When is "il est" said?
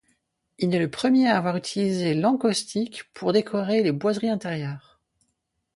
0.57-0.79